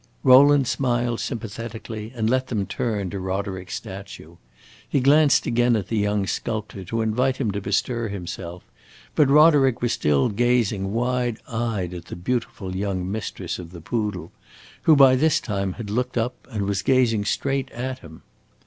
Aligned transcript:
Rowland 0.23 0.67
smiled 0.67 1.19
sympathetically, 1.19 2.11
and 2.15 2.27
let 2.27 2.47
them 2.47 2.65
turn 2.65 3.11
to 3.11 3.19
Roderick's 3.19 3.75
statue. 3.75 4.37
He 4.89 4.99
glanced 4.99 5.45
again 5.45 5.75
at 5.75 5.89
the 5.89 5.97
young 5.97 6.25
sculptor, 6.25 6.83
to 6.85 7.01
invite 7.03 7.37
him 7.37 7.51
to 7.51 7.61
bestir 7.61 8.07
himself, 8.07 8.63
but 9.13 9.29
Roderick 9.29 9.79
was 9.79 9.93
still 9.93 10.29
gazing 10.29 10.91
wide 10.91 11.37
eyed 11.47 11.93
at 11.93 12.05
the 12.05 12.15
beautiful 12.15 12.75
young 12.75 13.11
mistress 13.11 13.59
of 13.59 13.69
the 13.71 13.79
poodle, 13.81 14.31
who 14.81 14.95
by 14.95 15.15
this 15.15 15.39
time 15.39 15.73
had 15.73 15.91
looked 15.91 16.17
up 16.17 16.47
and 16.49 16.63
was 16.65 16.81
gazing 16.81 17.23
straight 17.23 17.69
at 17.69 17.99
him. 17.99 18.23